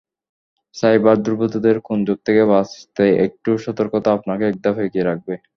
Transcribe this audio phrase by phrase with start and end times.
[0.75, 5.33] Cyber দুর্বৃত্তদের কুনজর থেকে বাঁচতে একটু সতর্কতা আপনাকে একধাপ এগিয়ে রাখবে।